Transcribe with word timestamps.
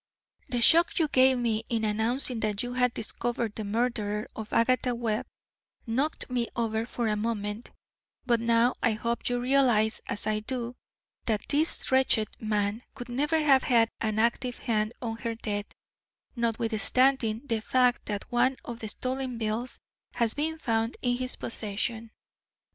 The 0.49 0.61
shock 0.63 0.97
you 0.97 1.07
gave 1.07 1.37
me 1.37 1.63
in 1.69 1.83
announcing 1.85 2.39
that 2.39 2.63
you 2.63 2.73
had 2.73 2.91
discovered 2.95 3.53
the 3.53 3.63
murderer 3.63 4.27
of 4.35 4.51
Agatha 4.51 4.95
Webb 4.95 5.27
knocked 5.85 6.27
me 6.27 6.47
over 6.55 6.87
for 6.87 7.07
a 7.07 7.15
moment, 7.15 7.69
but 8.25 8.39
now 8.39 8.73
I 8.81 8.93
hope 8.93 9.29
you 9.29 9.39
realise, 9.39 10.01
as 10.09 10.25
I 10.25 10.39
do, 10.39 10.75
that 11.27 11.47
this 11.49 11.91
wretched 11.91 12.29
man 12.39 12.81
could 12.95 13.09
never 13.09 13.41
have 13.43 13.61
had 13.61 13.89
an 13.99 14.17
active 14.17 14.57
hand 14.57 14.93
in 15.03 15.17
her 15.17 15.35
death, 15.35 15.67
notwithstanding 16.35 17.45
the 17.45 17.59
fact 17.61 18.07
that 18.07 18.31
one 18.31 18.57
of 18.65 18.79
the 18.79 18.89
stolen 18.89 19.37
bills 19.37 19.77
has 20.15 20.33
been 20.33 20.57
found 20.57 20.97
in 21.03 21.15
his 21.17 21.35
possession. 21.35 22.09